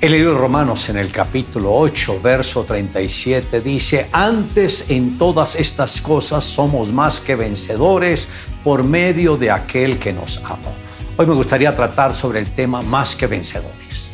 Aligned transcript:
El 0.00 0.12
libro 0.12 0.32
de 0.32 0.38
Romanos 0.38 0.88
en 0.90 0.96
el 0.96 1.10
capítulo 1.10 1.74
8, 1.74 2.20
verso 2.22 2.62
37 2.62 3.60
dice, 3.60 4.08
antes 4.12 4.90
en 4.90 5.18
todas 5.18 5.56
estas 5.56 6.00
cosas 6.00 6.44
somos 6.44 6.92
más 6.92 7.18
que 7.18 7.34
vencedores 7.34 8.28
por 8.62 8.84
medio 8.84 9.36
de 9.36 9.50
aquel 9.50 9.98
que 9.98 10.12
nos 10.12 10.36
amó. 10.44 10.72
Hoy 11.16 11.26
me 11.26 11.34
gustaría 11.34 11.74
tratar 11.74 12.14
sobre 12.14 12.38
el 12.38 12.46
tema 12.54 12.80
más 12.80 13.16
que 13.16 13.26
vencedores. 13.26 14.07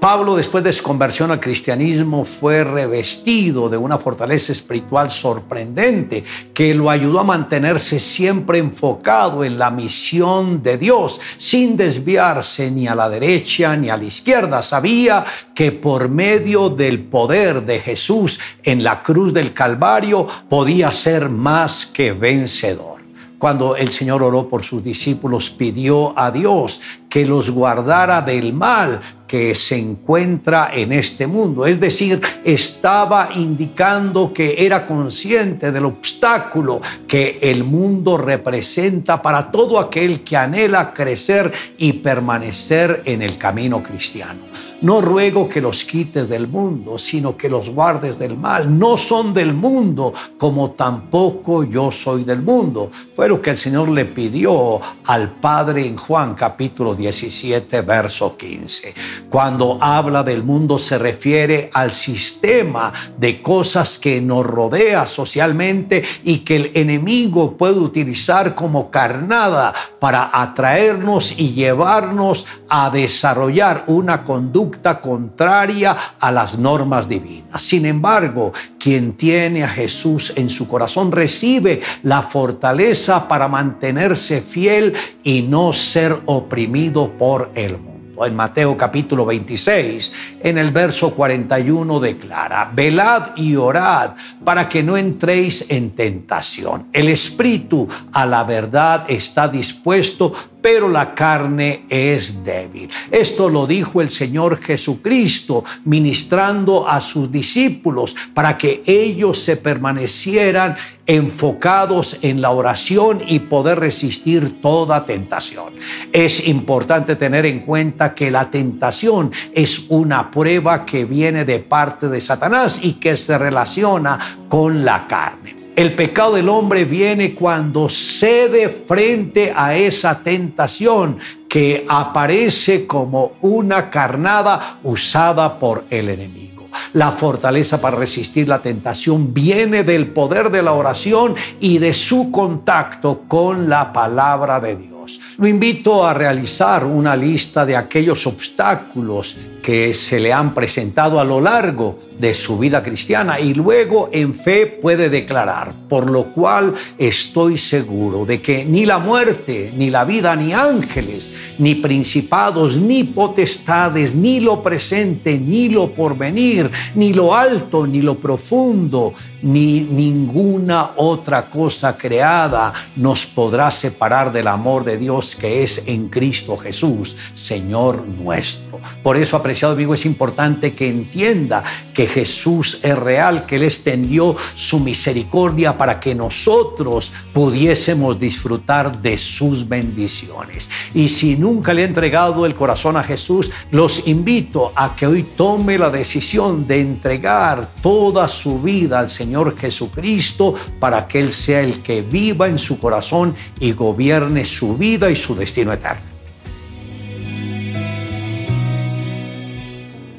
Pablo, 0.00 0.36
después 0.36 0.62
de 0.62 0.72
su 0.72 0.84
conversión 0.84 1.32
al 1.32 1.40
cristianismo, 1.40 2.24
fue 2.24 2.62
revestido 2.62 3.68
de 3.68 3.76
una 3.76 3.98
fortaleza 3.98 4.52
espiritual 4.52 5.10
sorprendente 5.10 6.22
que 6.54 6.72
lo 6.72 6.88
ayudó 6.88 7.18
a 7.18 7.24
mantenerse 7.24 7.98
siempre 7.98 8.58
enfocado 8.58 9.42
en 9.42 9.58
la 9.58 9.72
misión 9.72 10.62
de 10.62 10.78
Dios, 10.78 11.20
sin 11.36 11.76
desviarse 11.76 12.70
ni 12.70 12.86
a 12.86 12.94
la 12.94 13.10
derecha 13.10 13.76
ni 13.76 13.90
a 13.90 13.96
la 13.96 14.04
izquierda. 14.04 14.62
Sabía 14.62 15.24
que 15.52 15.72
por 15.72 16.08
medio 16.08 16.70
del 16.70 17.00
poder 17.00 17.62
de 17.62 17.80
Jesús 17.80 18.38
en 18.62 18.84
la 18.84 19.02
cruz 19.02 19.34
del 19.34 19.52
Calvario 19.52 20.28
podía 20.48 20.92
ser 20.92 21.28
más 21.28 21.86
que 21.86 22.12
vencedor 22.12 22.97
cuando 23.38 23.76
el 23.76 23.90
Señor 23.92 24.22
oró 24.22 24.48
por 24.48 24.64
sus 24.64 24.82
discípulos, 24.82 25.50
pidió 25.50 26.18
a 26.18 26.30
Dios 26.30 26.80
que 27.08 27.24
los 27.24 27.50
guardara 27.50 28.20
del 28.22 28.52
mal 28.52 29.00
que 29.26 29.54
se 29.54 29.76
encuentra 29.76 30.70
en 30.72 30.92
este 30.92 31.26
mundo. 31.26 31.66
Es 31.66 31.78
decir, 31.78 32.20
estaba 32.44 33.28
indicando 33.36 34.32
que 34.32 34.64
era 34.64 34.86
consciente 34.86 35.70
del 35.70 35.84
obstáculo 35.84 36.80
que 37.06 37.38
el 37.42 37.62
mundo 37.62 38.16
representa 38.16 39.22
para 39.22 39.50
todo 39.50 39.78
aquel 39.78 40.24
que 40.24 40.36
anhela 40.36 40.92
crecer 40.92 41.52
y 41.76 41.92
permanecer 41.94 43.02
en 43.04 43.22
el 43.22 43.36
camino 43.38 43.82
cristiano. 43.82 44.40
No 44.80 45.00
ruego 45.00 45.48
que 45.48 45.60
los 45.60 45.84
quites 45.84 46.28
del 46.28 46.46
mundo, 46.46 46.98
sino 46.98 47.36
que 47.36 47.48
los 47.48 47.70
guardes 47.70 48.16
del 48.16 48.36
mal. 48.36 48.78
No 48.78 48.96
son 48.96 49.34
del 49.34 49.52
mundo, 49.52 50.12
como 50.38 50.70
tampoco 50.70 51.64
yo 51.64 51.90
soy 51.90 52.22
del 52.22 52.42
mundo. 52.42 52.88
Fue 53.12 53.28
lo 53.28 53.42
que 53.42 53.50
el 53.50 53.58
Señor 53.58 53.88
le 53.88 54.04
pidió 54.04 54.80
al 55.06 55.30
Padre 55.30 55.84
en 55.84 55.96
Juan 55.96 56.34
capítulo 56.34 56.94
17, 56.94 57.80
verso 57.82 58.36
15. 58.36 58.94
Cuando 59.28 59.78
habla 59.80 60.22
del 60.22 60.44
mundo 60.44 60.78
se 60.78 60.96
refiere 60.96 61.70
al 61.74 61.90
sistema 61.90 62.92
de 63.18 63.42
cosas 63.42 63.98
que 63.98 64.20
nos 64.20 64.46
rodea 64.46 65.06
socialmente 65.06 66.04
y 66.22 66.38
que 66.38 66.54
el 66.54 66.70
enemigo 66.74 67.56
puede 67.56 67.80
utilizar 67.80 68.54
como 68.54 68.92
carnada 68.92 69.74
para 69.98 70.30
atraernos 70.32 71.36
y 71.36 71.52
llevarnos 71.52 72.46
a 72.68 72.90
desarrollar 72.90 73.82
una 73.88 74.22
conducta 74.22 74.67
contraria 75.00 75.96
a 76.18 76.32
las 76.32 76.58
normas 76.58 77.08
divinas. 77.08 77.62
Sin 77.62 77.86
embargo, 77.86 78.52
quien 78.78 79.12
tiene 79.12 79.64
a 79.64 79.68
Jesús 79.68 80.32
en 80.36 80.48
su 80.48 80.68
corazón 80.68 81.12
recibe 81.12 81.80
la 82.02 82.22
fortaleza 82.22 83.28
para 83.28 83.48
mantenerse 83.48 84.40
fiel 84.40 84.94
y 85.22 85.42
no 85.42 85.72
ser 85.72 86.20
oprimido 86.26 87.10
por 87.18 87.50
el 87.54 87.78
mundo 87.78 87.98
en 88.26 88.36
Mateo 88.36 88.76
capítulo 88.76 89.24
26, 89.26 90.12
en 90.42 90.58
el 90.58 90.70
verso 90.70 91.14
41 91.14 92.00
declara, 92.00 92.70
velad 92.74 93.36
y 93.36 93.56
orad 93.56 94.12
para 94.44 94.68
que 94.68 94.82
no 94.82 94.96
entréis 94.96 95.66
en 95.68 95.90
tentación. 95.90 96.86
El 96.92 97.08
espíritu 97.08 97.86
a 98.12 98.26
la 98.26 98.44
verdad 98.44 99.04
está 99.08 99.48
dispuesto, 99.48 100.32
pero 100.60 100.88
la 100.88 101.14
carne 101.14 101.84
es 101.88 102.44
débil. 102.44 102.90
Esto 103.10 103.48
lo 103.48 103.66
dijo 103.66 104.00
el 104.00 104.10
Señor 104.10 104.60
Jesucristo 104.60 105.64
ministrando 105.84 106.88
a 106.88 107.00
sus 107.00 107.30
discípulos 107.30 108.14
para 108.34 108.58
que 108.58 108.82
ellos 108.86 109.38
se 109.38 109.56
permanecieran 109.56 110.76
enfocados 111.06 112.18
en 112.22 112.42
la 112.42 112.50
oración 112.50 113.22
y 113.26 113.38
poder 113.38 113.80
resistir 113.80 114.60
toda 114.60 115.06
tentación. 115.06 115.72
Es 116.12 116.46
importante 116.46 117.16
tener 117.16 117.46
en 117.46 117.60
cuenta 117.60 118.14
que 118.14 118.30
la 118.30 118.50
tentación 118.50 119.32
es 119.54 119.86
una 119.88 120.30
prueba 120.30 120.84
que 120.84 121.06
viene 121.06 121.44
de 121.44 121.60
parte 121.60 122.08
de 122.08 122.20
Satanás 122.20 122.80
y 122.82 122.94
que 122.94 123.16
se 123.16 123.38
relaciona 123.38 124.18
con 124.48 124.84
la 124.84 125.06
carne. 125.06 125.57
El 125.78 125.94
pecado 125.94 126.34
del 126.34 126.48
hombre 126.48 126.84
viene 126.84 127.36
cuando 127.36 127.88
cede 127.88 128.68
frente 128.68 129.52
a 129.54 129.76
esa 129.76 130.24
tentación 130.24 131.18
que 131.48 131.86
aparece 131.88 132.84
como 132.84 133.34
una 133.42 133.88
carnada 133.88 134.80
usada 134.82 135.56
por 135.56 135.84
el 135.88 136.08
enemigo. 136.08 136.66
La 136.94 137.12
fortaleza 137.12 137.80
para 137.80 137.96
resistir 137.96 138.48
la 138.48 138.60
tentación 138.60 139.32
viene 139.32 139.84
del 139.84 140.08
poder 140.08 140.50
de 140.50 140.64
la 140.64 140.72
oración 140.72 141.36
y 141.60 141.78
de 141.78 141.94
su 141.94 142.32
contacto 142.32 143.22
con 143.28 143.68
la 143.68 143.92
palabra 143.92 144.58
de 144.58 144.74
Dios. 144.74 145.20
Lo 145.36 145.46
invito 145.46 146.04
a 146.04 146.12
realizar 146.12 146.84
una 146.84 147.14
lista 147.14 147.64
de 147.64 147.76
aquellos 147.76 148.26
obstáculos 148.26 149.36
que 149.68 149.92
se 149.92 150.18
le 150.18 150.32
han 150.32 150.54
presentado 150.54 151.20
a 151.20 151.24
lo 151.24 151.42
largo 151.42 151.98
de 152.18 152.32
su 152.32 152.56
vida 152.56 152.82
cristiana 152.82 153.38
y 153.38 153.52
luego 153.52 154.08
en 154.10 154.34
fe 154.34 154.66
puede 154.66 155.10
declarar, 155.10 155.74
por 155.90 156.10
lo 156.10 156.24
cual 156.32 156.72
estoy 156.96 157.58
seguro 157.58 158.24
de 158.24 158.40
que 158.40 158.64
ni 158.64 158.86
la 158.86 158.98
muerte, 158.98 159.70
ni 159.76 159.90
la 159.90 160.06
vida, 160.06 160.34
ni 160.36 160.54
ángeles, 160.54 161.30
ni 161.58 161.74
principados, 161.74 162.78
ni 162.78 163.04
potestades, 163.04 164.14
ni 164.14 164.40
lo 164.40 164.62
presente, 164.62 165.38
ni 165.38 165.68
lo 165.68 165.92
porvenir, 165.92 166.70
ni 166.94 167.12
lo 167.12 167.34
alto, 167.34 167.86
ni 167.86 168.00
lo 168.00 168.18
profundo, 168.18 169.12
ni 169.42 169.82
ninguna 169.82 170.92
otra 170.96 171.48
cosa 171.48 171.96
creada 171.96 172.72
nos 172.96 173.26
podrá 173.26 173.70
separar 173.70 174.32
del 174.32 174.48
amor 174.48 174.84
de 174.84 174.96
Dios 174.96 175.36
que 175.36 175.62
es 175.62 175.84
en 175.86 176.08
Cristo 176.08 176.56
Jesús, 176.56 177.16
Señor 177.34 178.04
nuestro. 178.06 178.80
Por 179.02 179.16
eso, 179.16 179.36
amigo, 179.66 179.94
es 179.94 180.06
importante 180.06 180.74
que 180.74 180.88
entienda 180.88 181.64
que 181.92 182.06
Jesús 182.06 182.80
es 182.82 182.96
real, 182.96 183.46
que 183.46 183.56
Él 183.56 183.64
extendió 183.64 184.36
su 184.54 184.80
misericordia 184.80 185.76
para 185.76 185.98
que 185.98 186.14
nosotros 186.14 187.12
pudiésemos 187.32 188.18
disfrutar 188.20 189.02
de 189.02 189.18
sus 189.18 189.68
bendiciones. 189.68 190.70
Y 190.94 191.08
si 191.08 191.36
nunca 191.36 191.74
le 191.74 191.82
he 191.82 191.84
entregado 191.84 192.46
el 192.46 192.54
corazón 192.54 192.96
a 192.96 193.02
Jesús, 193.02 193.50
los 193.70 194.06
invito 194.06 194.72
a 194.74 194.94
que 194.94 195.06
hoy 195.06 195.22
tome 195.22 195.78
la 195.78 195.90
decisión 195.90 196.66
de 196.66 196.80
entregar 196.80 197.70
toda 197.82 198.28
su 198.28 198.60
vida 198.60 198.98
al 198.98 199.10
Señor 199.10 199.56
Jesucristo 199.58 200.54
para 200.78 201.06
que 201.06 201.20
Él 201.20 201.32
sea 201.32 201.60
el 201.60 201.80
que 201.82 202.02
viva 202.02 202.48
en 202.48 202.58
su 202.58 202.78
corazón 202.78 203.34
y 203.60 203.72
gobierne 203.72 204.44
su 204.44 204.76
vida 204.76 205.10
y 205.10 205.16
su 205.16 205.34
destino 205.34 205.72
eterno. 205.72 206.17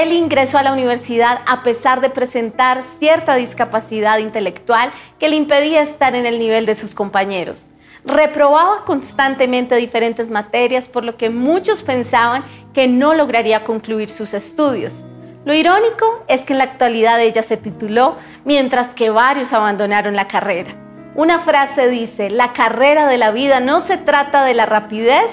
Él 0.00 0.14
ingresó 0.14 0.56
a 0.56 0.62
la 0.62 0.72
universidad 0.72 1.40
a 1.46 1.62
pesar 1.62 2.00
de 2.00 2.08
presentar 2.08 2.82
cierta 2.98 3.34
discapacidad 3.34 4.16
intelectual 4.16 4.90
que 5.18 5.28
le 5.28 5.36
impedía 5.36 5.82
estar 5.82 6.14
en 6.14 6.24
el 6.24 6.38
nivel 6.38 6.64
de 6.64 6.74
sus 6.74 6.94
compañeros. 6.94 7.66
Reprobaba 8.06 8.84
constantemente 8.86 9.76
diferentes 9.76 10.30
materias, 10.30 10.88
por 10.88 11.04
lo 11.04 11.18
que 11.18 11.28
muchos 11.28 11.82
pensaban 11.82 12.44
que 12.72 12.88
no 12.88 13.12
lograría 13.12 13.62
concluir 13.64 14.08
sus 14.08 14.32
estudios. 14.32 15.04
Lo 15.44 15.52
irónico 15.52 16.24
es 16.28 16.40
que 16.40 16.54
en 16.54 16.60
la 16.60 16.64
actualidad 16.64 17.20
ella 17.20 17.42
se 17.42 17.58
tituló, 17.58 18.16
mientras 18.46 18.94
que 18.94 19.10
varios 19.10 19.52
abandonaron 19.52 20.16
la 20.16 20.28
carrera. 20.28 20.72
Una 21.14 21.40
frase 21.40 21.90
dice, 21.90 22.30
la 22.30 22.54
carrera 22.54 23.06
de 23.06 23.18
la 23.18 23.32
vida 23.32 23.60
no 23.60 23.80
se 23.80 23.98
trata 23.98 24.46
de 24.46 24.54
la 24.54 24.64
rapidez, 24.64 25.30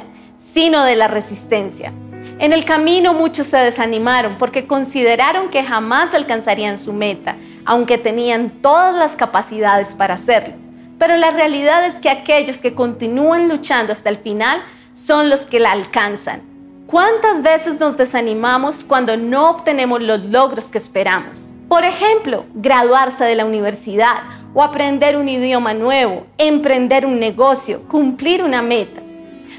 sino 0.54 0.84
de 0.84 0.98
la 0.98 1.08
resistencia. 1.08 1.94
En 2.40 2.54
el 2.54 2.66
camino 2.66 3.16
muchos 3.16 3.48
se 3.48 3.58
desanimaron 3.58 4.38
porque 4.38 4.68
consideraron 4.68 5.50
que 5.50 5.64
jamás 5.64 6.14
alcanzarían 6.14 6.78
su 6.78 6.94
meta, 6.94 7.36
aunque 7.66 7.98
tenían 7.98 8.52
todas 8.62 8.94
las 8.94 9.14
capacidades 9.14 9.96
para 9.96 10.14
hacerlo. 10.14 10.54
Pero 11.00 11.18
la 11.18 11.32
realidad 11.32 11.84
es 11.88 11.96
que 11.96 12.12
aquellos 12.12 12.58
que 12.58 12.76
continúan 12.76 13.50
luchando 13.50 13.92
hasta 13.92 14.10
el 14.10 14.18
final 14.18 14.62
son 14.94 15.32
los 15.32 15.42
que 15.42 15.60
la 15.60 15.72
alcanzan. 15.72 16.42
¿Cuántas 16.86 17.42
veces 17.42 17.80
nos 17.80 17.98
desanimamos 17.98 18.84
cuando 18.84 19.18
no 19.18 19.50
obtenemos 19.50 20.00
los 20.02 20.24
logros 20.26 20.66
que 20.66 20.78
esperamos? 20.78 21.50
Por 21.68 21.84
ejemplo, 21.86 22.46
graduarse 22.54 23.24
de 23.24 23.36
la 23.36 23.46
universidad 23.46 24.22
o 24.54 24.62
aprender 24.62 25.18
un 25.18 25.28
idioma 25.28 25.74
nuevo, 25.74 26.28
emprender 26.38 27.04
un 27.04 27.20
negocio, 27.20 27.82
cumplir 27.88 28.44
una 28.44 28.62
meta. 28.62 29.02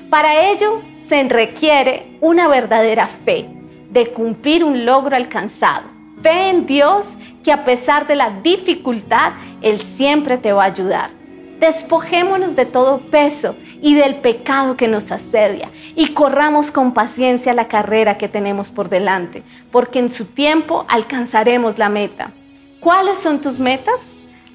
Para 0.09 0.49
ello, 0.49 0.81
se 1.09 1.23
requiere 1.25 2.07
una 2.21 2.49
verdadera 2.49 3.07
fe 3.07 3.47
de 3.91 4.09
cumplir 4.09 4.63
un 4.63 4.85
logro 4.85 5.17
alcanzado. 5.17 5.85
Fe 6.23 6.51
en 6.51 6.67
Dios 6.67 7.09
que 7.43 7.53
a 7.53 7.65
pesar 7.65 8.07
de 8.07 8.17
la 8.17 8.31
dificultad, 8.43 9.33
Él 9.63 9.81
siempre 9.81 10.37
te 10.37 10.53
va 10.53 10.65
a 10.65 10.67
ayudar. 10.67 11.11
Despojémonos 11.59 12.55
de 12.55 12.67
todo 12.67 12.99
peso 12.99 13.57
y 13.81 13.95
del 13.95 14.17
pecado 14.17 14.77
que 14.77 14.87
nos 14.87 15.11
asedia 15.11 15.71
y 15.97 16.13
corramos 16.13 16.71
con 16.71 16.93
paciencia 16.93 17.53
la 17.53 17.69
carrera 17.69 18.19
que 18.19 18.29
tenemos 18.29 18.71
por 18.71 18.89
delante, 18.89 19.43
porque 19.73 19.99
en 19.99 20.11
su 20.11 20.27
tiempo 20.27 20.85
alcanzaremos 20.89 21.79
la 21.79 21.89
meta. 21.89 22.31
¿Cuáles 22.81 23.17
son 23.17 23.41
tus 23.41 23.59
metas? 23.59 24.01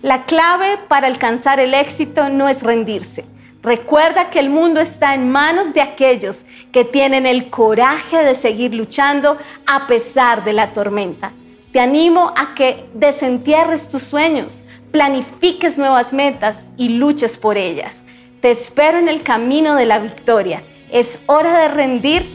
La 0.02 0.24
clave 0.24 0.78
para 0.88 1.08
alcanzar 1.08 1.60
el 1.60 1.74
éxito 1.74 2.30
no 2.30 2.48
es 2.48 2.62
rendirse. 2.62 3.26
Recuerda 3.64 4.30
que 4.30 4.40
el 4.40 4.50
mundo 4.50 4.82
está 4.82 5.16
en 5.16 5.32
manos 5.32 5.74
de 5.74 5.80
aquellos 5.80 6.42
que 6.74 6.84
tienen 6.84 7.26
el 7.26 7.50
coraje 7.50 8.18
de 8.18 8.36
seguir 8.36 8.76
luchando 8.76 9.38
a 9.66 9.88
pesar 9.88 10.44
de 10.44 10.52
la 10.52 10.74
tormenta. 10.74 11.32
Te 11.72 11.80
animo 11.80 12.34
a 12.36 12.56
que 12.56 12.84
desentierres 12.94 13.88
tus 13.88 14.04
sueños, 14.04 14.64
planifiques 14.92 15.78
nuevas 15.78 16.12
metas 16.12 16.58
y 16.76 16.90
luches 16.90 17.38
por 17.38 17.58
ellas. 17.58 18.02
Te 18.42 18.52
espero 18.52 19.00
en 19.00 19.08
el 19.08 19.24
camino 19.24 19.76
de 19.76 19.86
la 19.86 20.00
victoria. 20.00 20.62
Es 20.92 21.20
hora 21.28 21.58
de 21.62 21.70
rendir 21.70 22.26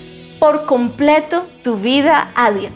por 0.40 0.64
completo 0.64 1.46
tu 1.62 1.76
vida 1.76 2.30
a 2.34 2.50
Dios. 2.50 2.72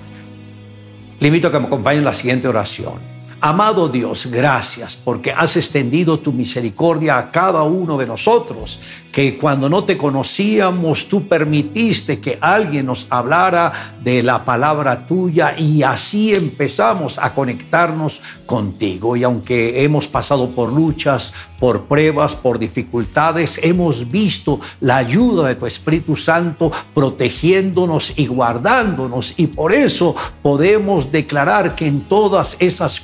Le 1.21 1.29
invito 1.29 1.49
a 1.49 1.53
que 1.53 1.59
me 1.59 1.67
acompañe 1.67 1.99
en 1.99 2.05
la 2.05 2.13
siguiente 2.13 2.49
oración. 2.49 3.12
Amado 3.45 3.89
Dios, 3.89 4.29
gracias 4.31 4.95
porque 4.95 5.33
has 5.33 5.57
extendido 5.57 6.21
tu 6.21 6.33
misericordia 6.33 7.19
a 7.19 7.33
cada 7.33 7.65
uno 7.65 7.99
de 7.99 8.07
nosotros, 8.07 8.79
que 9.11 9.37
cuando 9.37 9.69
no 9.69 9.83
te 9.83 9.99
conocíamos 9.99 11.09
tú 11.09 11.27
permitiste 11.27 12.21
que 12.21 12.39
alguien 12.41 12.87
nos 12.87 13.09
hablara 13.11 13.73
de 14.01 14.23
la 14.23 14.45
palabra 14.45 15.09
tuya 15.09 15.59
y 15.59 15.83
así 15.83 16.33
empezamos 16.33 17.19
a 17.19 17.35
conectarnos 17.35 18.21
contigo. 18.47 19.17
Y 19.17 19.25
aunque 19.25 19.83
hemos 19.83 20.07
pasado 20.07 20.51
por 20.51 20.73
luchas, 20.73 21.33
por 21.59 21.87
pruebas, 21.87 22.37
por 22.37 22.61
dificultades, 22.61 23.59
hemos 23.63 24.09
visto 24.09 24.61
la 24.81 24.99
ayuda 24.99 25.49
de 25.49 25.57
tu 25.57 25.67
Espíritu 25.67 26.17
Santo 26.17 26.71
protegiéndonos 26.95 28.19
y 28.19 28.27
guardándonos 28.29 29.35
y 29.37 29.49
por 29.49 29.73
eso 29.73 30.15
podemos 30.43 31.11
declarar 31.11 31.75
que 31.75 31.89
en 31.89 32.03
todas 32.03 32.57
esas 32.61 33.01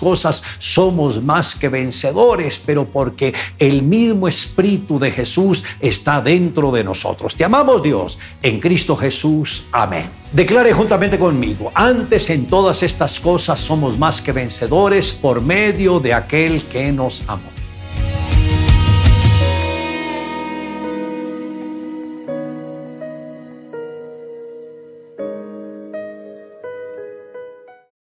somos 0.58 1.22
más 1.22 1.54
que 1.54 1.68
vencedores, 1.68 2.60
pero 2.64 2.86
porque 2.86 3.34
el 3.58 3.82
mismo 3.82 4.28
Espíritu 4.28 4.98
de 4.98 5.10
Jesús 5.10 5.64
está 5.80 6.20
dentro 6.20 6.70
de 6.70 6.84
nosotros. 6.84 7.34
Te 7.34 7.44
amamos 7.44 7.82
Dios 7.82 8.18
en 8.42 8.60
Cristo 8.60 8.96
Jesús. 8.96 9.64
Amén. 9.72 10.10
Declare 10.32 10.72
juntamente 10.72 11.18
conmigo, 11.18 11.72
antes 11.74 12.28
en 12.30 12.46
todas 12.46 12.82
estas 12.82 13.18
cosas 13.18 13.60
somos 13.60 13.98
más 13.98 14.20
que 14.20 14.32
vencedores 14.32 15.12
por 15.12 15.40
medio 15.40 16.00
de 16.00 16.12
aquel 16.12 16.62
que 16.64 16.92
nos 16.92 17.22
amó. 17.26 17.57